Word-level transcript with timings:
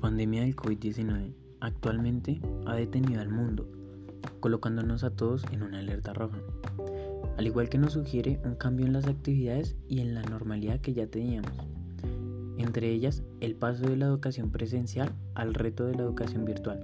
pandemia 0.00 0.42
del 0.42 0.56
COVID-19 0.56 1.34
actualmente 1.60 2.40
ha 2.66 2.74
detenido 2.74 3.20
al 3.20 3.28
mundo, 3.28 3.68
colocándonos 4.40 5.04
a 5.04 5.10
todos 5.10 5.44
en 5.52 5.62
una 5.62 5.78
alerta 5.78 6.12
roja, 6.14 6.38
al 7.36 7.46
igual 7.46 7.68
que 7.68 7.78
nos 7.78 7.92
sugiere 7.92 8.40
un 8.44 8.54
cambio 8.54 8.86
en 8.86 8.94
las 8.94 9.06
actividades 9.06 9.76
y 9.88 10.00
en 10.00 10.14
la 10.14 10.22
normalidad 10.22 10.80
que 10.80 10.94
ya 10.94 11.06
teníamos, 11.06 11.52
entre 12.56 12.90
ellas 12.90 13.22
el 13.40 13.54
paso 13.54 13.84
de 13.84 13.96
la 13.96 14.06
educación 14.06 14.50
presencial 14.50 15.12
al 15.34 15.54
reto 15.54 15.84
de 15.84 15.94
la 15.94 16.02
educación 16.02 16.44
virtual, 16.44 16.80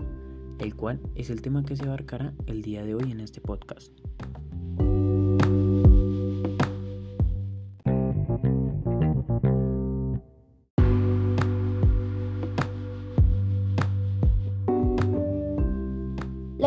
el 0.58 0.74
cual 0.74 1.00
es 1.14 1.30
el 1.30 1.42
tema 1.42 1.64
que 1.64 1.76
se 1.76 1.84
abarcará 1.84 2.34
el 2.46 2.62
día 2.62 2.84
de 2.84 2.94
hoy 2.94 3.10
en 3.10 3.20
este 3.20 3.40
podcast. 3.40 3.92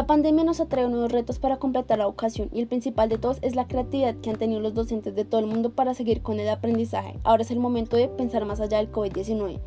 Pandemia 0.09 0.43
nos 0.43 0.59
atrae 0.59 0.89
nuevos 0.89 1.11
retos 1.11 1.37
para 1.37 1.57
completar 1.57 1.99
la 1.99 2.05
educación 2.05 2.49
y 2.51 2.61
el 2.61 2.67
principal 2.67 3.09
de 3.09 3.19
todos 3.19 3.37
es 3.43 3.55
la 3.55 3.67
creatividad 3.67 4.15
que 4.15 4.31
han 4.31 4.37
tenido 4.37 4.59
los 4.59 4.73
docentes 4.73 5.13
de 5.13 5.23
todo 5.23 5.39
el 5.39 5.45
mundo 5.45 5.69
para 5.69 5.93
seguir 5.93 6.23
con 6.23 6.39
el 6.39 6.49
aprendizaje. 6.49 7.19
Ahora 7.23 7.43
es 7.43 7.51
el 7.51 7.59
momento 7.59 7.95
de 7.95 8.07
pensar 8.07 8.43
más 8.43 8.59
allá 8.59 8.79
del 8.79 8.91
COVID-19, 8.91 9.59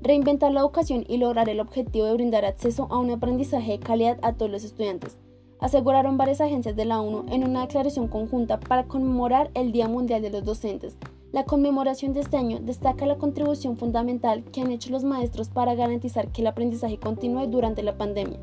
reinventar 0.00 0.52
la 0.52 0.60
educación 0.60 1.04
y 1.06 1.18
lograr 1.18 1.50
el 1.50 1.60
objetivo 1.60 2.06
de 2.06 2.14
brindar 2.14 2.46
acceso 2.46 2.88
a 2.90 2.96
un 2.96 3.10
aprendizaje 3.10 3.72
de 3.72 3.78
calidad 3.78 4.18
a 4.22 4.32
todos 4.32 4.50
los 4.50 4.64
estudiantes. 4.64 5.18
Aseguraron 5.58 6.16
varias 6.16 6.40
agencias 6.40 6.76
de 6.76 6.86
la 6.86 7.02
ONU 7.02 7.26
en 7.30 7.44
una 7.44 7.60
declaración 7.60 8.08
conjunta 8.08 8.58
para 8.58 8.84
conmemorar 8.84 9.50
el 9.52 9.70
Día 9.70 9.86
Mundial 9.86 10.22
de 10.22 10.30
los 10.30 10.46
Docentes. 10.46 10.96
La 11.30 11.44
conmemoración 11.44 12.14
de 12.14 12.20
este 12.20 12.38
año 12.38 12.58
destaca 12.62 13.04
la 13.04 13.18
contribución 13.18 13.76
fundamental 13.76 14.44
que 14.44 14.62
han 14.62 14.70
hecho 14.70 14.92
los 14.92 15.04
maestros 15.04 15.50
para 15.50 15.74
garantizar 15.74 16.28
que 16.28 16.40
el 16.40 16.46
aprendizaje 16.46 16.96
continúe 16.96 17.48
durante 17.48 17.82
la 17.82 17.98
pandemia 17.98 18.40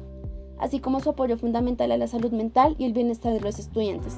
así 0.59 0.79
como 0.79 0.99
su 0.99 1.09
apoyo 1.09 1.37
fundamental 1.37 1.91
a 1.91 1.97
la 1.97 2.07
salud 2.07 2.31
mental 2.31 2.75
y 2.77 2.85
el 2.85 2.93
bienestar 2.93 3.33
de 3.33 3.41
los 3.41 3.59
estudiantes. 3.59 4.17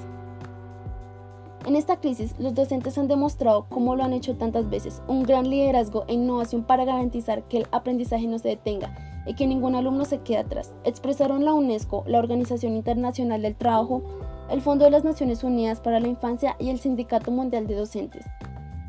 En 1.65 1.75
esta 1.75 1.97
crisis, 1.99 2.35
los 2.39 2.55
docentes 2.55 2.97
han 2.97 3.07
demostrado, 3.07 3.65
como 3.69 3.95
lo 3.95 4.03
han 4.03 4.13
hecho 4.13 4.37
tantas 4.37 4.69
veces, 4.69 5.01
un 5.07 5.23
gran 5.23 5.49
liderazgo 5.49 6.05
e 6.07 6.13
innovación 6.13 6.63
para 6.63 6.85
garantizar 6.85 7.43
que 7.43 7.57
el 7.57 7.67
aprendizaje 7.71 8.27
no 8.27 8.39
se 8.39 8.47
detenga 8.47 8.95
y 9.25 9.33
que 9.33 9.45
ningún 9.45 9.75
alumno 9.75 10.05
se 10.05 10.19
quede 10.19 10.37
atrás. 10.37 10.73
Expresaron 10.85 11.43
la 11.43 11.53
UNESCO, 11.53 12.03
la 12.07 12.19
Organización 12.19 12.75
Internacional 12.75 13.41
del 13.41 13.55
Trabajo, 13.55 14.01
el 14.49 14.61
Fondo 14.61 14.85
de 14.85 14.91
las 14.91 15.03
Naciones 15.03 15.43
Unidas 15.43 15.81
para 15.81 15.99
la 15.99 16.07
Infancia 16.07 16.55
y 16.59 16.69
el 16.69 16.79
Sindicato 16.79 17.29
Mundial 17.29 17.67
de 17.67 17.75
Docentes. 17.75 18.25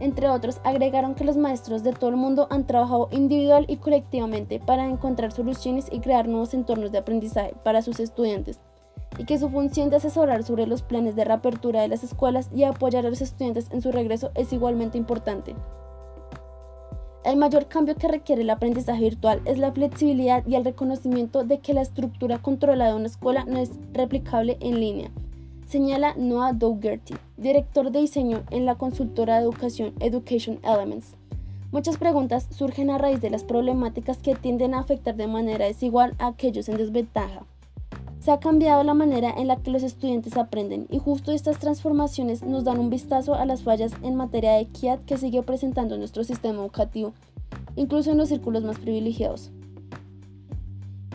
Entre 0.00 0.30
otros, 0.30 0.60
agregaron 0.64 1.14
que 1.14 1.24
los 1.24 1.36
maestros 1.36 1.82
de 1.82 1.92
todo 1.92 2.08
el 2.08 2.16
mundo 2.16 2.46
han 2.50 2.66
trabajado 2.66 3.08
individual 3.12 3.66
y 3.68 3.76
colectivamente 3.76 4.58
para 4.58 4.86
encontrar 4.86 5.30
soluciones 5.30 5.88
y 5.92 6.00
crear 6.00 6.26
nuevos 6.26 6.54
entornos 6.54 6.90
de 6.90 6.98
aprendizaje 6.98 7.54
para 7.62 7.82
sus 7.82 8.00
estudiantes, 8.00 8.60
y 9.18 9.24
que 9.24 9.38
su 9.38 9.50
función 9.50 9.90
de 9.90 9.96
asesorar 9.96 10.42
sobre 10.42 10.66
los 10.66 10.80
planes 10.80 11.16
de 11.16 11.26
reapertura 11.26 11.82
de 11.82 11.88
las 11.88 12.02
escuelas 12.02 12.48
y 12.54 12.64
apoyar 12.64 13.04
a 13.04 13.10
los 13.10 13.20
estudiantes 13.20 13.66
en 13.72 13.82
su 13.82 13.92
regreso 13.92 14.30
es 14.34 14.54
igualmente 14.54 14.96
importante. 14.96 15.54
El 17.22 17.36
mayor 17.36 17.66
cambio 17.66 17.96
que 17.96 18.08
requiere 18.08 18.40
el 18.40 18.48
aprendizaje 18.48 19.02
virtual 19.02 19.42
es 19.44 19.58
la 19.58 19.70
flexibilidad 19.70 20.46
y 20.46 20.54
el 20.54 20.64
reconocimiento 20.64 21.44
de 21.44 21.58
que 21.58 21.74
la 21.74 21.82
estructura 21.82 22.38
controlada 22.38 22.92
de 22.92 22.96
una 22.96 23.08
escuela 23.08 23.44
no 23.44 23.58
es 23.58 23.72
replicable 23.92 24.56
en 24.60 24.80
línea 24.80 25.10
señala 25.70 26.14
Noah 26.16 26.52
Dougherty, 26.52 27.14
director 27.36 27.92
de 27.92 28.00
diseño 28.00 28.42
en 28.50 28.66
la 28.66 28.74
consultora 28.74 29.36
de 29.36 29.42
educación 29.42 29.94
Education 30.00 30.58
Elements. 30.64 31.14
Muchas 31.70 31.96
preguntas 31.96 32.48
surgen 32.50 32.90
a 32.90 32.98
raíz 32.98 33.20
de 33.20 33.30
las 33.30 33.44
problemáticas 33.44 34.18
que 34.18 34.34
tienden 34.34 34.74
a 34.74 34.80
afectar 34.80 35.14
de 35.14 35.28
manera 35.28 35.66
desigual 35.66 36.16
a 36.18 36.26
aquellos 36.26 36.68
en 36.68 36.76
desventaja. 36.76 37.46
Se 38.18 38.32
ha 38.32 38.40
cambiado 38.40 38.82
la 38.82 38.94
manera 38.94 39.30
en 39.30 39.46
la 39.46 39.58
que 39.58 39.70
los 39.70 39.84
estudiantes 39.84 40.36
aprenden 40.36 40.88
y 40.90 40.98
justo 40.98 41.30
estas 41.30 41.60
transformaciones 41.60 42.42
nos 42.42 42.64
dan 42.64 42.80
un 42.80 42.90
vistazo 42.90 43.34
a 43.34 43.46
las 43.46 43.62
fallas 43.62 43.92
en 44.02 44.16
materia 44.16 44.54
de 44.54 44.62
equidad 44.62 44.98
que 45.06 45.18
sigue 45.18 45.44
presentando 45.44 45.96
nuestro 45.96 46.24
sistema 46.24 46.62
educativo, 46.62 47.12
incluso 47.76 48.10
en 48.10 48.18
los 48.18 48.28
círculos 48.28 48.64
más 48.64 48.80
privilegiados. 48.80 49.52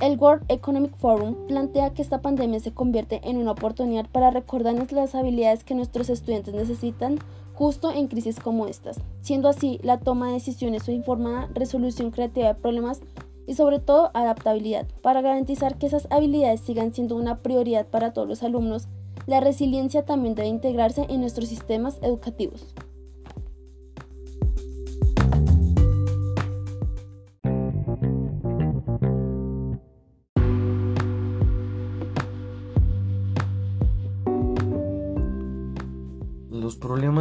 El 0.05 0.19
World 0.19 0.45
Economic 0.49 0.95
Forum 0.97 1.47
plantea 1.47 1.89
que 1.95 2.03
esta 2.03 2.21
pandemia 2.21 2.59
se 2.59 2.71
convierte 2.71 3.21
en 3.23 3.37
una 3.37 3.53
oportunidad 3.53 4.05
para 4.07 4.29
recordarnos 4.29 4.91
las 4.91 5.15
habilidades 5.15 5.63
que 5.63 5.73
nuestros 5.73 6.11
estudiantes 6.11 6.53
necesitan 6.53 7.17
justo 7.55 7.91
en 7.91 8.05
crisis 8.05 8.39
como 8.39 8.67
estas, 8.67 9.01
siendo 9.21 9.49
así 9.49 9.79
la 9.81 9.97
toma 9.97 10.27
de 10.27 10.33
decisiones 10.33 10.87
o 10.87 10.91
informada, 10.91 11.49
resolución 11.55 12.11
creativa 12.11 12.49
de 12.49 12.53
problemas 12.53 13.01
y 13.47 13.55
sobre 13.55 13.79
todo 13.79 14.11
adaptabilidad. 14.13 14.85
Para 15.01 15.21
garantizar 15.23 15.79
que 15.79 15.87
esas 15.87 16.07
habilidades 16.11 16.61
sigan 16.61 16.93
siendo 16.93 17.15
una 17.15 17.39
prioridad 17.39 17.87
para 17.87 18.13
todos 18.13 18.27
los 18.27 18.43
alumnos, 18.43 18.87
la 19.25 19.39
resiliencia 19.39 20.05
también 20.05 20.35
debe 20.35 20.49
integrarse 20.49 21.07
en 21.09 21.21
nuestros 21.21 21.49
sistemas 21.49 21.97
educativos. 22.03 22.75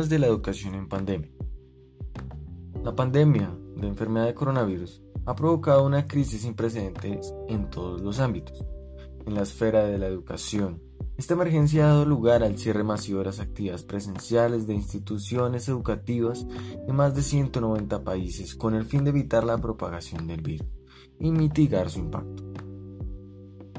De 0.09 0.19
la 0.19 0.27
educación 0.27 0.75
en 0.75 0.89
pandemia. 0.89 1.31
La 2.83 2.95
pandemia 2.95 3.57
de 3.77 3.89
enfermedad 3.89 4.27
de 4.27 4.35
coronavirus 4.35 5.03
ha 5.27 5.35
provocado 5.35 5.85
una 5.85 6.07
crisis 6.07 6.43
sin 6.43 6.55
precedentes 6.55 7.35
en 7.49 7.71
todos 7.71 8.01
los 8.01 8.21
ámbitos. 8.21 8.65
En 9.27 9.35
la 9.35 9.43
esfera 9.43 9.85
de 9.85 9.97
la 9.97 10.07
educación, 10.07 10.83
esta 11.17 11.35
emergencia 11.35 11.85
ha 11.85 11.89
dado 11.89 12.05
lugar 12.05 12.43
al 12.43 12.59
cierre 12.59 12.85
masivo 12.85 13.21
de 13.21 13.27
las 13.27 13.41
actividades 13.41 13.85
presenciales 13.85 14.67
de 14.67 14.75
instituciones 14.75 15.69
educativas 15.69 16.47
en 16.89 16.95
más 16.95 17.15
de 17.15 17.23
190 17.23 18.05
países 18.05 18.55
con 18.55 18.75
el 18.75 18.85
fin 18.85 19.05
de 19.05 19.11
evitar 19.11 19.45
la 19.45 19.57
propagación 19.57 20.27
del 20.27 20.43
virus 20.43 20.69
y 21.19 21.31
mitigar 21.31 21.89
su 21.89 22.01
impacto. 22.01 22.43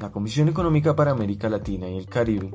La 0.00 0.10
Comisión 0.10 0.48
Económica 0.48 0.96
para 0.96 1.12
América 1.12 1.48
Latina 1.48 1.88
y 1.88 1.96
el 1.96 2.06
Caribe 2.06 2.50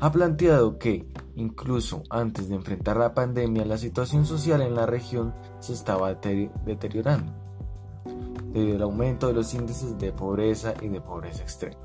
ha 0.00 0.10
planteado 0.10 0.78
que 0.78 1.06
Incluso 1.36 2.04
antes 2.10 2.48
de 2.48 2.54
enfrentar 2.54 2.96
la 2.96 3.12
pandemia, 3.12 3.64
la 3.64 3.76
situación 3.76 4.24
social 4.24 4.62
en 4.62 4.74
la 4.74 4.86
región 4.86 5.34
se 5.58 5.72
estaba 5.72 6.14
deteriorando 6.14 7.32
debido 8.52 8.76
al 8.76 8.82
aumento 8.82 9.26
de 9.26 9.32
los 9.32 9.52
índices 9.52 9.98
de 9.98 10.12
pobreza 10.12 10.74
y 10.80 10.88
de 10.88 11.00
pobreza 11.00 11.42
extrema. 11.42 11.76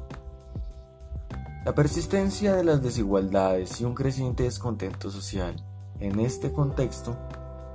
La 1.65 1.73
persistencia 1.73 2.55
de 2.55 2.63
las 2.63 2.83
desigualdades 2.83 3.81
y 3.81 3.85
un 3.85 3.95
creciente 3.95 4.43
descontento 4.43 5.09
social 5.09 5.55
en 5.99 6.19
este 6.19 6.51
contexto, 6.51 7.17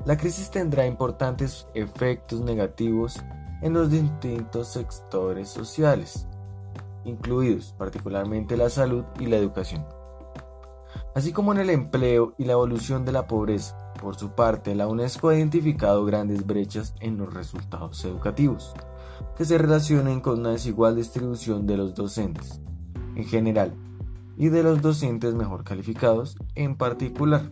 la 0.07 0.17
crisis 0.17 0.51
tendrá 0.51 0.87
importantes 0.87 1.67
efectos 1.75 2.41
negativos 2.41 3.19
en 3.63 3.73
los 3.73 3.91
distintos 3.91 4.69
sectores 4.69 5.49
sociales, 5.49 6.29
incluidos 7.05 7.75
particularmente 7.77 8.57
la 8.57 8.71
salud 8.71 9.05
y 9.19 9.27
la 9.27 9.37
educación 9.37 9.85
así 11.15 11.33
como 11.33 11.53
en 11.53 11.61
el 11.61 11.71
empleo 11.71 12.35
y 12.39 12.45
la 12.45 12.53
evolución 12.53 13.05
de 13.05 13.13
la 13.13 13.27
pobreza. 13.27 13.93
Por 14.01 14.17
su 14.17 14.31
parte, 14.35 14.75
la 14.75 14.89
UNESCO 14.89 15.29
ha 15.29 15.37
identificado 15.37 16.05
grandes 16.05 16.47
brechas 16.47 16.95
en 17.01 17.17
los 17.17 17.33
resultados 17.33 18.05
educativos, 18.05 18.75
que 19.37 19.45
se 19.45 19.57
relacionan 19.57 20.21
con 20.21 20.41
una 20.41 20.51
desigual 20.51 20.97
distribución 20.97 21.67
de 21.67 21.77
los 21.77 21.95
docentes, 21.95 22.61
en 23.15 23.25
general, 23.25 23.75
y 24.37 24.49
de 24.49 24.63
los 24.63 24.83
docentes 24.83 25.35
mejor 25.35 25.65
calificados, 25.65 26.37
en 26.55 26.77
particular. 26.77 27.51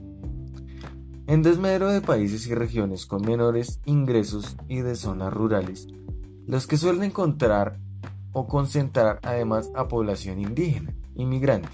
En 1.29 1.43
desmedro 1.43 1.91
de 1.91 2.01
países 2.01 2.47
y 2.49 2.55
regiones 2.55 3.07
con 3.07 3.23
menores 3.23 3.81
ingresos 3.85 4.57
y 4.69 4.81
de 4.81 4.97
zonas 4.97 5.33
rurales, 5.33 5.87
los 6.47 6.67
que 6.67 6.77
suelen 6.77 7.05
encontrar 7.05 7.79
o 8.33 8.49
concentrar 8.49 9.21
además 9.23 9.71
a 9.75 9.87
población 9.87 10.41
indígena, 10.41 10.93
inmigrante, 11.15 11.69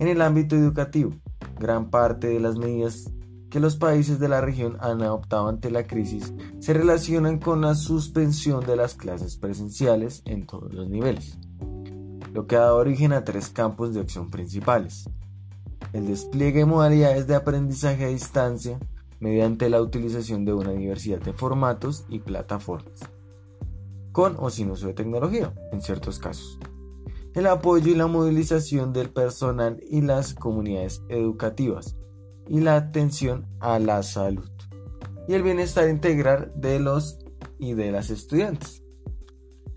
en 0.00 0.08
el 0.08 0.22
ámbito 0.22 0.56
educativo, 0.56 1.12
gran 1.58 1.90
parte 1.90 2.28
de 2.28 2.40
las 2.40 2.56
medidas 2.56 3.12
que 3.50 3.60
los 3.60 3.76
países 3.76 4.18
de 4.18 4.28
la 4.28 4.40
región 4.40 4.78
han 4.80 5.02
adoptado 5.02 5.48
ante 5.48 5.70
la 5.70 5.86
crisis 5.86 6.32
se 6.58 6.72
relacionan 6.72 7.38
con 7.38 7.60
la 7.60 7.74
suspensión 7.74 8.64
de 8.64 8.76
las 8.76 8.94
clases 8.94 9.36
presenciales 9.36 10.22
en 10.24 10.46
todos 10.46 10.72
los 10.72 10.88
niveles, 10.88 11.38
lo 12.32 12.46
que 12.46 12.56
ha 12.56 12.60
dado 12.60 12.78
origen 12.78 13.12
a 13.12 13.24
tres 13.24 13.50
campos 13.50 13.92
de 13.92 14.00
acción 14.00 14.30
principales. 14.30 15.04
El 15.92 16.06
despliegue 16.06 16.60
de 16.60 16.66
modalidades 16.66 17.26
de 17.26 17.34
aprendizaje 17.34 18.06
a 18.06 18.08
distancia 18.08 18.78
mediante 19.18 19.68
la 19.68 19.82
utilización 19.82 20.46
de 20.46 20.54
una 20.54 20.72
diversidad 20.72 21.20
de 21.20 21.34
formatos 21.34 22.06
y 22.08 22.20
plataformas, 22.20 23.00
con 24.12 24.36
o 24.38 24.48
sin 24.48 24.70
uso 24.70 24.86
de 24.86 24.94
tecnología 24.94 25.52
en 25.72 25.82
ciertos 25.82 26.18
casos 26.18 26.58
el 27.34 27.46
apoyo 27.46 27.92
y 27.92 27.94
la 27.94 28.06
movilización 28.06 28.92
del 28.92 29.10
personal 29.10 29.80
y 29.88 30.00
las 30.00 30.34
comunidades 30.34 31.02
educativas 31.08 31.96
y 32.48 32.60
la 32.60 32.76
atención 32.76 33.46
a 33.60 33.78
la 33.78 34.02
salud 34.02 34.50
y 35.28 35.34
el 35.34 35.42
bienestar 35.42 35.88
integral 35.88 36.52
de 36.56 36.80
los 36.80 37.18
y 37.58 37.74
de 37.74 37.92
las 37.92 38.10
estudiantes. 38.10 38.82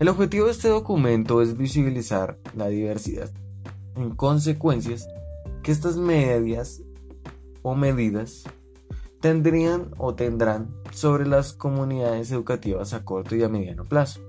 El 0.00 0.08
objetivo 0.08 0.46
de 0.46 0.52
este 0.52 0.68
documento 0.68 1.40
es 1.42 1.56
visibilizar 1.56 2.40
la 2.56 2.66
diversidad 2.68 3.30
en 3.94 4.10
consecuencias 4.16 5.06
que 5.62 5.70
estas 5.70 5.96
medias 5.96 6.82
o 7.62 7.76
medidas 7.76 8.42
tendrían 9.20 9.90
o 9.96 10.14
tendrán 10.14 10.74
sobre 10.92 11.26
las 11.26 11.52
comunidades 11.52 12.32
educativas 12.32 12.92
a 12.92 13.04
corto 13.04 13.36
y 13.36 13.42
a 13.42 13.48
mediano 13.48 13.84
plazo, 13.84 14.20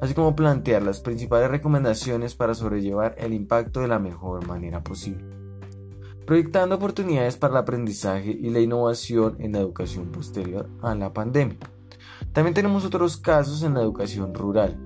así 0.00 0.14
como 0.14 0.36
plantear 0.36 0.82
las 0.82 1.00
principales 1.00 1.50
recomendaciones 1.50 2.34
para 2.34 2.54
sobrellevar 2.54 3.14
el 3.18 3.32
impacto 3.32 3.80
de 3.80 3.88
la 3.88 3.98
mejor 3.98 4.46
manera 4.46 4.82
posible, 4.82 5.24
proyectando 6.26 6.76
oportunidades 6.76 7.36
para 7.36 7.52
el 7.52 7.58
aprendizaje 7.58 8.30
y 8.30 8.50
la 8.50 8.60
innovación 8.60 9.36
en 9.40 9.52
la 9.52 9.60
educación 9.60 10.10
posterior 10.10 10.68
a 10.82 10.94
la 10.94 11.12
pandemia. 11.12 11.58
También 12.32 12.54
tenemos 12.54 12.84
otros 12.84 13.16
casos 13.16 13.62
en 13.62 13.74
la 13.74 13.82
educación 13.82 14.34
rural, 14.34 14.78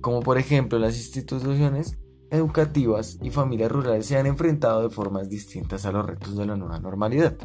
como 0.00 0.20
por 0.20 0.38
ejemplo 0.38 0.78
las 0.78 0.96
instituciones 0.96 1.98
educativas 2.30 3.18
y 3.22 3.30
familias 3.30 3.72
rurales 3.72 4.06
se 4.06 4.16
han 4.16 4.26
enfrentado 4.26 4.82
de 4.82 4.90
formas 4.90 5.28
distintas 5.28 5.84
a 5.84 5.92
los 5.92 6.06
retos 6.06 6.36
de 6.36 6.46
la 6.46 6.56
nueva 6.56 6.78
normalidad 6.78 7.36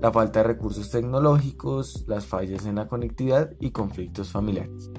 la 0.00 0.12
falta 0.12 0.40
de 0.40 0.48
recursos 0.48 0.90
tecnológicos, 0.90 2.04
las 2.06 2.26
fallas 2.26 2.66
en 2.66 2.74
la 2.74 2.88
conectividad 2.88 3.52
y 3.58 3.70
conflictos 3.70 4.30
familiares. 4.30 4.90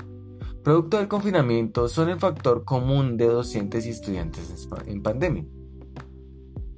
Producto 0.65 0.97
del 0.97 1.07
confinamiento 1.07 1.88
son 1.88 2.09
el 2.09 2.19
factor 2.19 2.65
común 2.65 3.17
de 3.17 3.27
docentes 3.27 3.85
y 3.85 3.91
estudiantes 3.91 4.67
en 4.88 5.03
pandemia. 5.03 5.45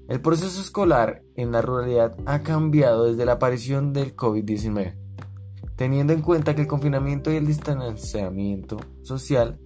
El 0.09 0.19
proceso 0.19 0.59
escolar 0.59 1.23
en 1.37 1.53
la 1.53 1.61
ruralidad 1.61 2.17
ha 2.25 2.43
cambiado 2.43 3.05
desde 3.05 3.25
la 3.25 3.31
aparición 3.33 3.93
del 3.93 4.13
COVID-19, 4.13 4.93
teniendo 5.77 6.11
en 6.11 6.21
cuenta 6.21 6.53
que 6.53 6.63
el 6.63 6.67
confinamiento 6.67 7.31
y 7.31 7.37
el 7.37 7.47
distanciamiento 7.47 8.75
social 9.03 9.57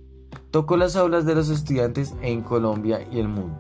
tocó 0.52 0.78
las 0.78 0.96
aulas 0.96 1.26
de 1.26 1.34
los 1.34 1.50
estudiantes 1.50 2.14
en 2.22 2.42
Colombia 2.42 3.00
y 3.12 3.18
el 3.18 3.28
mundo. 3.28 3.60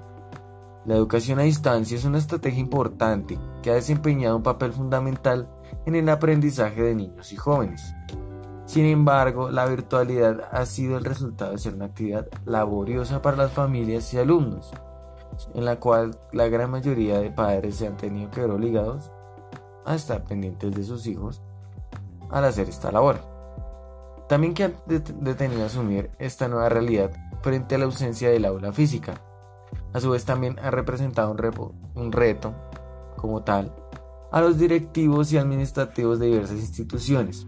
La 0.85 0.93
educación 0.93 1.39
a 1.39 1.43
distancia 1.43 1.97
es 1.97 2.05
una 2.05 2.19
estrategia 2.19 2.59
importante 2.59 3.39
que 3.63 3.71
ha 3.71 3.73
desempeñado 3.73 4.37
un 4.37 4.43
papel 4.43 4.73
fundamental 4.73 5.49
en 5.87 5.95
el 5.95 6.07
aprendizaje 6.07 6.83
de 6.83 6.93
niños 6.93 7.33
y 7.33 7.35
jóvenes. 7.35 7.81
Sin 8.71 8.85
embargo, 8.85 9.51
la 9.51 9.65
virtualidad 9.65 10.47
ha 10.49 10.65
sido 10.65 10.97
el 10.97 11.03
resultado 11.03 11.51
de 11.51 11.57
ser 11.57 11.73
una 11.73 11.87
actividad 11.87 12.29
laboriosa 12.45 13.21
para 13.21 13.35
las 13.35 13.51
familias 13.51 14.13
y 14.13 14.17
alumnos, 14.17 14.71
en 15.53 15.65
la 15.65 15.77
cual 15.77 16.17
la 16.31 16.47
gran 16.47 16.71
mayoría 16.71 17.19
de 17.19 17.31
padres 17.31 17.75
se 17.75 17.87
han 17.87 17.97
tenido 17.97 18.31
que 18.31 18.39
ver 18.39 18.49
obligados 18.49 19.11
a 19.83 19.93
estar 19.93 20.23
pendientes 20.23 20.73
de 20.73 20.85
sus 20.85 21.05
hijos 21.05 21.41
al 22.29 22.45
hacer 22.45 22.69
esta 22.69 22.93
labor. 22.93 23.17
También 24.29 24.53
que 24.53 24.63
han 24.63 24.75
detenido 24.87 25.65
asumir 25.65 26.09
esta 26.17 26.47
nueva 26.47 26.69
realidad 26.69 27.11
frente 27.41 27.75
a 27.75 27.77
la 27.77 27.83
ausencia 27.83 28.29
del 28.29 28.45
aula 28.45 28.71
física, 28.71 29.15
a 29.91 29.99
su 29.99 30.11
vez 30.11 30.23
también 30.23 30.57
ha 30.59 30.71
representado 30.71 31.35
un, 31.95 32.11
reto, 32.13 32.53
como 33.17 33.43
tal, 33.43 33.75
a 34.31 34.39
los 34.39 34.57
directivos 34.57 35.33
y 35.33 35.37
administrativos 35.37 36.19
de 36.19 36.27
diversas 36.27 36.59
instituciones, 36.59 37.47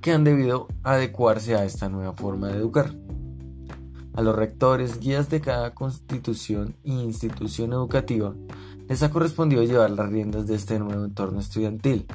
que 0.00 0.12
han 0.12 0.24
debido 0.24 0.68
adecuarse 0.82 1.54
a 1.54 1.64
esta 1.64 1.88
nueva 1.88 2.12
forma 2.12 2.48
de 2.48 2.56
educar. 2.56 2.94
A 4.14 4.22
los 4.22 4.34
rectores, 4.34 4.98
guías 4.98 5.28
de 5.30 5.40
cada 5.40 5.74
constitución 5.74 6.74
e 6.84 6.90
institución 6.90 7.72
educativa, 7.72 8.34
les 8.88 9.02
ha 9.02 9.10
correspondido 9.10 9.62
llevar 9.62 9.90
las 9.90 10.08
riendas 10.08 10.46
de 10.46 10.54
este 10.54 10.78
nuevo 10.78 11.04
entorno 11.04 11.40
estudiantil, 11.40 12.06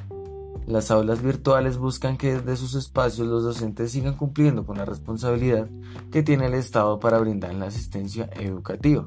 las 0.66 0.90
aulas 0.90 1.22
virtuales 1.22 1.76
buscan 1.76 2.16
que 2.16 2.36
desde 2.36 2.56
sus 2.56 2.74
espacios 2.74 3.28
los 3.28 3.44
docentes 3.44 3.92
sigan 3.92 4.14
cumpliendo 4.14 4.64
con 4.64 4.78
la 4.78 4.86
responsabilidad 4.86 5.68
que 6.10 6.22
tiene 6.22 6.46
el 6.46 6.54
Estado 6.54 6.98
para 6.98 7.18
brindar 7.18 7.54
la 7.54 7.66
asistencia 7.66 8.30
educativa, 8.40 9.06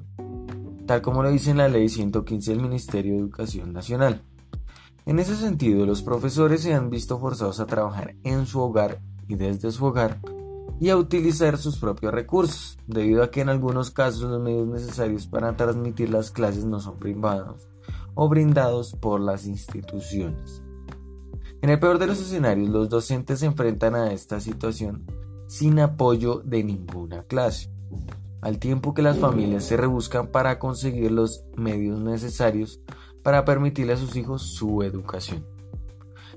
tal 0.86 1.02
como 1.02 1.24
lo 1.24 1.32
dice 1.32 1.50
en 1.50 1.58
la 1.58 1.68
Ley 1.68 1.90
115 1.90 2.52
del 2.52 2.62
Ministerio 2.62 3.14
de 3.14 3.20
Educación 3.20 3.74
Nacional. 3.74 4.22
En 5.08 5.20
ese 5.20 5.38
sentido, 5.38 5.86
los 5.86 6.04
profesores 6.04 6.64
se 6.64 6.74
han 6.74 6.90
visto 6.90 7.18
forzados 7.18 7.62
a 7.62 7.66
trabajar 7.66 8.18
en 8.26 8.46
su 8.46 8.60
hogar 8.60 9.02
y 9.30 9.36
desde 9.36 9.72
su 9.72 9.86
hogar 9.86 10.20
y 10.82 10.90
a 10.90 10.98
utilizar 10.98 11.58
sus 11.58 11.78
propios 11.78 12.14
recursos, 12.14 12.78
debido 12.88 13.24
a 13.24 13.32
que 13.32 13.40
en 13.40 13.48
algunos 13.48 13.90
casos 13.90 14.30
los 14.30 14.42
medios 14.42 14.68
necesarios 14.68 15.26
para 15.26 15.56
transmitir 15.56 16.10
las 16.10 16.30
clases 16.30 16.66
no 16.66 16.82
son 16.82 17.00
privados 17.00 17.70
o 18.16 18.28
brindados 18.28 18.98
por 19.00 19.22
las 19.22 19.48
instituciones. 19.48 20.62
En 21.62 21.70
el 21.70 21.80
peor 21.80 22.00
de 22.00 22.08
los 22.08 22.20
escenarios, 22.20 22.68
los 22.68 22.90
docentes 22.90 23.40
se 23.40 23.46
enfrentan 23.46 23.96
a 23.96 24.12
esta 24.12 24.42
situación 24.42 25.06
sin 25.48 25.80
apoyo 25.80 26.42
de 26.44 26.66
ninguna 26.66 27.24
clase, 27.24 27.72
al 28.42 28.60
tiempo 28.60 28.94
que 28.94 29.04
las 29.04 29.18
familias 29.18 29.64
se 29.64 29.78
rebuscan 29.78 30.28
para 30.28 30.60
conseguir 30.60 31.14
los 31.14 31.46
medios 31.56 31.98
necesarios 32.02 32.82
para 33.28 33.44
permitirle 33.44 33.92
a 33.92 33.98
sus 33.98 34.16
hijos 34.16 34.42
su 34.42 34.84
educación. 34.84 35.46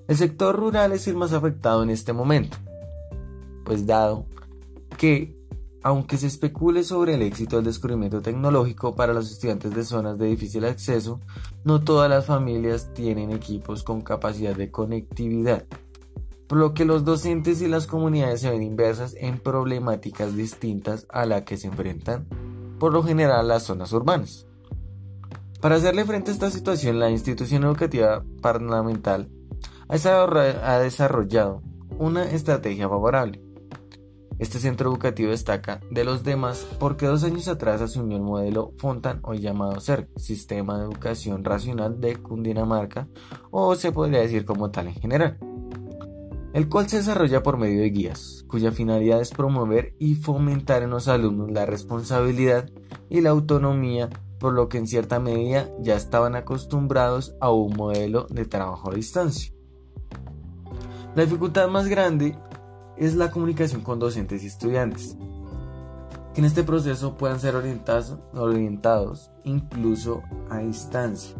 El 0.08 0.16
sector 0.16 0.56
rural 0.56 0.90
es 0.90 1.06
el 1.06 1.14
más 1.14 1.32
afectado 1.32 1.84
en 1.84 1.90
este 1.90 2.12
momento, 2.12 2.56
pues 3.64 3.86
dado 3.86 4.26
que 4.98 5.38
aunque 5.84 6.16
se 6.16 6.26
especule 6.26 6.82
sobre 6.82 7.14
el 7.14 7.22
éxito 7.22 7.54
del 7.54 7.66
descubrimiento 7.66 8.22
tecnológico 8.22 8.96
para 8.96 9.12
los 9.12 9.30
estudiantes 9.30 9.72
de 9.72 9.84
zonas 9.84 10.18
de 10.18 10.26
difícil 10.26 10.64
acceso, 10.64 11.20
no 11.62 11.80
todas 11.80 12.10
las 12.10 12.26
familias 12.26 12.92
tienen 12.92 13.30
equipos 13.30 13.84
con 13.84 14.00
capacidad 14.00 14.56
de 14.56 14.72
conectividad, 14.72 15.66
por 16.48 16.58
lo 16.58 16.74
que 16.74 16.84
los 16.84 17.04
docentes 17.04 17.62
y 17.62 17.68
las 17.68 17.86
comunidades 17.86 18.40
se 18.40 18.50
ven 18.50 18.64
inversas 18.64 19.14
en 19.16 19.38
problemáticas 19.38 20.34
distintas 20.34 21.06
a 21.08 21.24
la 21.24 21.44
que 21.44 21.56
se 21.56 21.68
enfrentan 21.68 22.26
por 22.80 22.92
lo 22.92 23.04
general 23.04 23.46
las 23.46 23.62
zonas 23.62 23.92
urbanas. 23.92 24.49
Para 25.60 25.76
hacerle 25.76 26.06
frente 26.06 26.30
a 26.30 26.34
esta 26.34 26.50
situación, 26.50 26.98
la 26.98 27.10
institución 27.10 27.64
educativa 27.64 28.24
parlamental 28.40 29.28
ha 29.88 30.78
desarrollado 30.78 31.62
una 31.98 32.24
estrategia 32.30 32.88
favorable. 32.88 33.42
Este 34.38 34.58
centro 34.58 34.88
educativo 34.88 35.32
destaca 35.32 35.82
de 35.90 36.02
los 36.02 36.24
demás 36.24 36.66
porque 36.78 37.04
dos 37.04 37.24
años 37.24 37.46
atrás 37.46 37.82
asumió 37.82 38.16
el 38.16 38.22
modelo 38.22 38.72
Fontan, 38.78 39.20
hoy 39.22 39.40
llamado 39.40 39.78
CERC, 39.82 40.08
Sistema 40.16 40.78
de 40.78 40.84
Educación 40.84 41.44
Racional 41.44 42.00
de 42.00 42.16
Cundinamarca, 42.16 43.06
o 43.50 43.74
se 43.74 43.92
podría 43.92 44.20
decir 44.20 44.46
como 44.46 44.70
tal 44.70 44.86
en 44.86 44.94
general, 44.94 45.38
el 46.54 46.70
cual 46.70 46.88
se 46.88 46.96
desarrolla 46.96 47.42
por 47.42 47.58
medio 47.58 47.82
de 47.82 47.90
guías, 47.90 48.46
cuya 48.48 48.72
finalidad 48.72 49.20
es 49.20 49.30
promover 49.30 49.94
y 49.98 50.14
fomentar 50.14 50.82
en 50.82 50.90
los 50.90 51.06
alumnos 51.06 51.50
la 51.50 51.66
responsabilidad 51.66 52.70
y 53.10 53.20
la 53.20 53.28
autonomía, 53.28 54.08
por 54.40 54.54
lo 54.54 54.68
que 54.68 54.78
en 54.78 54.86
cierta 54.86 55.20
medida 55.20 55.68
ya 55.80 55.94
estaban 55.94 56.34
acostumbrados 56.34 57.36
a 57.40 57.50
un 57.50 57.76
modelo 57.76 58.26
de 58.30 58.46
trabajo 58.46 58.90
a 58.90 58.94
distancia. 58.94 59.52
La 61.14 61.24
dificultad 61.24 61.68
más 61.68 61.86
grande 61.86 62.36
es 62.96 63.14
la 63.14 63.30
comunicación 63.30 63.82
con 63.82 63.98
docentes 63.98 64.42
y 64.42 64.46
estudiantes, 64.46 65.16
que 66.32 66.40
en 66.40 66.46
este 66.46 66.62
proceso 66.62 67.18
puedan 67.18 67.38
ser 67.38 67.54
orientados, 67.54 68.16
orientados 68.32 69.30
incluso 69.44 70.22
a 70.48 70.58
distancia. 70.58 71.36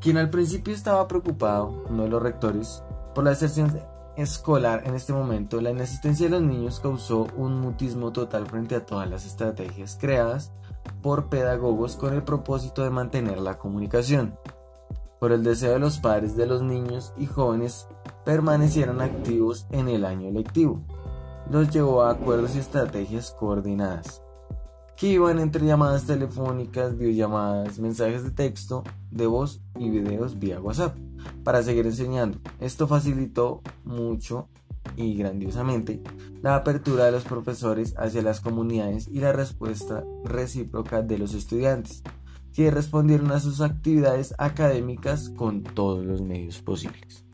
Quien 0.00 0.16
al 0.16 0.30
principio 0.30 0.74
estaba 0.74 1.06
preocupado, 1.06 1.84
uno 1.88 2.02
de 2.02 2.08
los 2.08 2.22
rectores, 2.22 2.82
por 3.14 3.22
la 3.22 3.30
deserción 3.30 3.80
escolar 4.16 4.82
en 4.84 4.94
este 4.94 5.12
momento, 5.12 5.60
la 5.60 5.70
inexistencia 5.70 6.26
de 6.26 6.30
los 6.30 6.42
niños 6.42 6.80
causó 6.80 7.28
un 7.36 7.60
mutismo 7.60 8.12
total 8.12 8.46
frente 8.46 8.74
a 8.74 8.84
todas 8.84 9.08
las 9.08 9.24
estrategias 9.24 9.96
creadas 10.00 10.52
por 11.04 11.28
pedagogos 11.28 11.94
con 11.94 12.14
el 12.14 12.24
propósito 12.24 12.82
de 12.82 12.90
mantener 12.90 13.38
la 13.38 13.58
comunicación 13.58 14.38
por 15.24 15.32
el 15.32 15.42
deseo 15.42 15.72
de 15.72 15.78
los 15.78 16.00
padres 16.00 16.36
de 16.36 16.46
los 16.46 16.60
niños 16.60 17.14
y 17.16 17.24
jóvenes 17.24 17.88
permanecieran 18.26 19.00
activos 19.00 19.66
en 19.70 19.88
el 19.88 20.04
año 20.04 20.30
lectivo. 20.30 20.82
Los 21.50 21.70
llevó 21.70 22.02
a 22.02 22.10
acuerdos 22.10 22.54
y 22.54 22.58
estrategias 22.58 23.30
coordinadas, 23.30 24.22
que 24.98 25.06
iban 25.06 25.38
entre 25.38 25.64
llamadas 25.64 26.04
telefónicas, 26.04 26.98
videollamadas, 26.98 27.78
mensajes 27.78 28.22
de 28.22 28.32
texto, 28.32 28.84
de 29.10 29.26
voz 29.26 29.62
y 29.78 29.88
videos 29.88 30.38
vía 30.38 30.60
WhatsApp, 30.60 30.94
para 31.42 31.62
seguir 31.62 31.86
enseñando. 31.86 32.38
Esto 32.60 32.86
facilitó 32.86 33.62
mucho 33.84 34.48
y 34.96 35.14
grandiosamente 35.16 36.02
la 36.42 36.56
apertura 36.56 37.04
de 37.04 37.12
los 37.12 37.24
profesores 37.24 37.94
hacia 37.96 38.22
las 38.22 38.40
comunidades 38.40 39.08
y 39.08 39.20
la 39.20 39.32
respuesta 39.32 40.04
recíproca 40.24 41.02
de 41.02 41.18
los 41.18 41.34
estudiantes 41.34 42.02
que 42.52 42.70
respondieron 42.70 43.32
a 43.32 43.40
sus 43.40 43.60
actividades 43.60 44.34
académicas 44.38 45.28
con 45.30 45.62
todos 45.62 46.04
los 46.04 46.22
medios 46.22 46.62
posibles. 46.62 47.24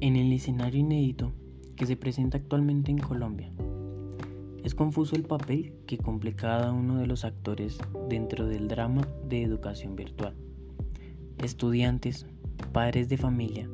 En 0.00 0.16
el 0.16 0.32
escenario 0.32 0.80
inédito 0.80 1.32
que 1.82 1.86
se 1.86 1.96
presenta 1.96 2.38
actualmente 2.38 2.92
en 2.92 2.98
Colombia, 2.98 3.50
Es 4.62 4.72
confuso 4.72 5.16
el 5.16 5.24
papel 5.24 5.74
que 5.84 5.98
cumple 5.98 6.36
cada 6.36 6.70
uno 6.70 6.98
de 6.98 7.08
los 7.08 7.24
actores 7.24 7.76
dentro 8.08 8.46
del 8.46 8.68
drama 8.68 9.02
de 9.28 9.42
educación 9.42 9.96
virtual. 9.96 10.36
Estudiantes, 11.38 12.24
padres 12.72 13.08
de 13.08 13.16
familia, 13.16 13.68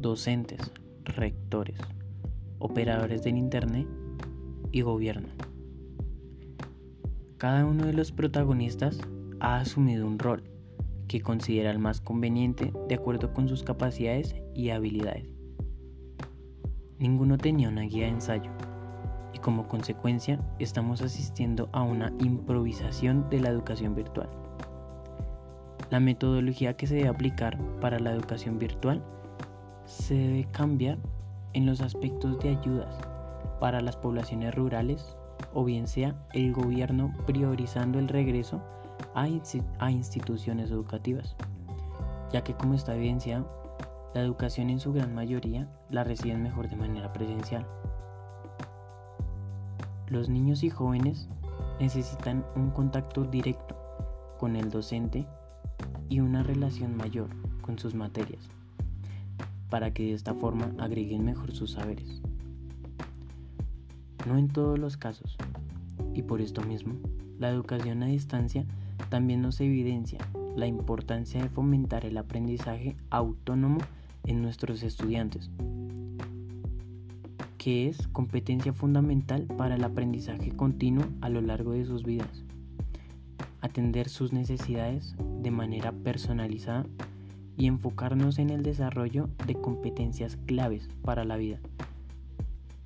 docentes, 0.00 0.70
rectores, 1.02 1.80
operadores 2.60 3.24
del 3.24 3.36
Internet 3.36 3.88
y 4.70 4.82
gobierno. 4.82 5.30
Cada 7.38 7.66
uno 7.66 7.86
de 7.86 7.92
los 7.92 8.12
protagonistas 8.12 9.00
ha 9.40 9.58
asumido 9.58 10.06
un 10.06 10.20
rol 10.20 10.44
que 11.08 11.20
considera 11.20 11.72
el 11.72 11.80
más 11.80 12.00
conveniente 12.00 12.72
de 12.88 12.94
acuerdo 12.94 13.34
con 13.34 13.48
sus 13.48 13.64
capacidades 13.64 14.36
y 14.54 14.70
habilidades. 14.70 15.41
Ninguno 17.02 17.36
tenía 17.36 17.68
una 17.68 17.82
guía 17.82 18.04
de 18.04 18.12
ensayo 18.12 18.52
y 19.32 19.38
como 19.38 19.66
consecuencia 19.66 20.38
estamos 20.60 21.02
asistiendo 21.02 21.68
a 21.72 21.82
una 21.82 22.12
improvisación 22.20 23.28
de 23.28 23.40
la 23.40 23.48
educación 23.48 23.96
virtual. 23.96 24.28
La 25.90 25.98
metodología 25.98 26.76
que 26.76 26.86
se 26.86 26.94
debe 26.94 27.08
aplicar 27.08 27.58
para 27.80 27.98
la 27.98 28.12
educación 28.12 28.60
virtual 28.60 29.02
se 29.84 30.14
debe 30.14 30.46
cambiar 30.52 30.96
en 31.54 31.66
los 31.66 31.80
aspectos 31.80 32.38
de 32.38 32.50
ayudas 32.50 32.96
para 33.58 33.80
las 33.80 33.96
poblaciones 33.96 34.54
rurales 34.54 35.16
o 35.54 35.64
bien 35.64 35.88
sea 35.88 36.14
el 36.34 36.52
gobierno 36.52 37.12
priorizando 37.26 37.98
el 37.98 38.06
regreso 38.06 38.62
a, 39.16 39.26
instituciones 39.90 40.70
educativas, 40.70 41.34
ya 42.32 42.44
que 42.44 42.54
como 42.54 42.74
está 42.74 42.94
evidenciado, 42.94 43.61
la 44.14 44.20
educación 44.20 44.70
en 44.70 44.80
su 44.80 44.92
gran 44.92 45.14
mayoría 45.14 45.68
la 45.90 46.04
reciben 46.04 46.42
mejor 46.42 46.68
de 46.68 46.76
manera 46.76 47.12
presencial. 47.12 47.66
Los 50.08 50.28
niños 50.28 50.62
y 50.62 50.70
jóvenes 50.70 51.28
necesitan 51.80 52.44
un 52.54 52.70
contacto 52.70 53.24
directo 53.24 53.76
con 54.38 54.56
el 54.56 54.70
docente 54.70 55.26
y 56.08 56.20
una 56.20 56.42
relación 56.42 56.96
mayor 56.96 57.30
con 57.62 57.78
sus 57.78 57.94
materias, 57.94 58.42
para 59.70 59.94
que 59.94 60.04
de 60.04 60.12
esta 60.12 60.34
forma 60.34 60.72
agreguen 60.78 61.24
mejor 61.24 61.52
sus 61.52 61.72
saberes. 61.72 62.20
No 64.26 64.36
en 64.36 64.48
todos 64.48 64.78
los 64.78 64.98
casos, 64.98 65.38
y 66.12 66.22
por 66.22 66.42
esto 66.42 66.60
mismo, 66.62 66.94
la 67.38 67.48
educación 67.48 68.02
a 68.02 68.06
distancia 68.06 68.66
también 69.08 69.40
nos 69.40 69.60
evidencia 69.60 70.18
la 70.54 70.66
importancia 70.66 71.42
de 71.42 71.48
fomentar 71.48 72.04
el 72.04 72.18
aprendizaje 72.18 72.96
autónomo 73.10 73.78
en 74.24 74.42
nuestros 74.42 74.82
estudiantes, 74.82 75.50
que 77.58 77.88
es 77.88 78.08
competencia 78.08 78.72
fundamental 78.72 79.46
para 79.56 79.76
el 79.76 79.84
aprendizaje 79.84 80.50
continuo 80.50 81.04
a 81.20 81.28
lo 81.28 81.40
largo 81.40 81.72
de 81.72 81.84
sus 81.84 82.02
vidas. 82.02 82.44
Atender 83.60 84.08
sus 84.08 84.32
necesidades 84.32 85.14
de 85.40 85.50
manera 85.50 85.92
personalizada 85.92 86.84
y 87.56 87.66
enfocarnos 87.66 88.38
en 88.38 88.50
el 88.50 88.62
desarrollo 88.62 89.28
de 89.46 89.54
competencias 89.54 90.36
claves 90.46 90.88
para 91.02 91.24
la 91.24 91.36
vida, 91.36 91.60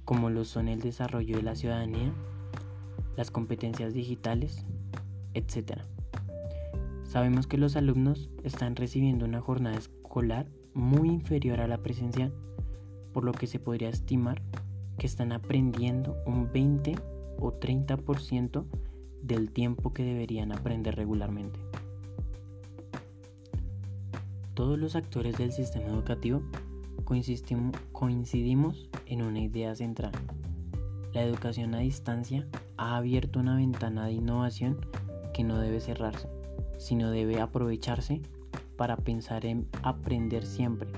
como 0.05 0.29
lo 0.29 0.45
son 0.45 0.69
el 0.69 0.81
desarrollo 0.81 1.37
de 1.37 1.43
la 1.43 1.55
ciudadanía, 1.55 2.13
las 3.17 3.31
competencias 3.31 3.95
digitales, 3.95 4.67
etc. 5.35 5.81
Sabemos 7.05 7.47
que 7.47 7.57
los 7.57 7.77
alumnos 7.77 8.29
están 8.45 8.77
recibiendo 8.77 9.25
una 9.25 9.41
jornada 9.41 9.79
escolar 9.79 10.47
muy 10.77 11.09
inferior 11.09 11.61
a 11.61 11.67
la 11.67 11.79
presencial, 11.79 12.33
por 13.13 13.25
lo 13.25 13.33
que 13.33 13.47
se 13.47 13.59
podría 13.59 13.89
estimar 13.89 14.43
que 14.99 15.07
están 15.07 15.33
aprendiendo 15.33 16.17
un 16.27 16.53
20 16.53 16.95
o 17.39 17.53
30% 17.53 18.65
del 19.23 19.51
tiempo 19.51 19.93
que 19.93 20.05
deberían 20.05 20.53
aprender 20.53 20.95
regularmente. 20.95 21.59
Todos 24.55 24.79
los 24.79 24.97
actores 24.97 25.37
del 25.39 25.53
sistema 25.53 25.87
educativo 25.87 26.43
coincidimos 27.93 28.89
en 29.07 29.23
una 29.23 29.41
idea 29.41 29.75
central. 29.75 30.13
La 31.13 31.23
educación 31.23 31.75
a 31.75 31.79
distancia 31.79 32.47
ha 32.77 32.97
abierto 32.97 33.41
una 33.41 33.57
ventana 33.57 34.07
de 34.07 34.13
innovación 34.13 34.79
que 35.33 35.43
no 35.43 35.59
debe 35.59 35.81
cerrarse, 35.81 36.29
sino 36.79 37.11
debe 37.11 37.41
aprovecharse 37.41 38.21
para 38.77 38.97
pensar 38.97 39.47
en 39.47 39.69
aprender 39.83 40.45
siempre, 40.45 40.89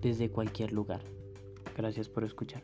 desde 0.00 0.30
cualquier 0.30 0.72
lugar. 0.72 1.00
Gracias 1.76 2.08
por 2.08 2.24
escuchar. 2.24 2.62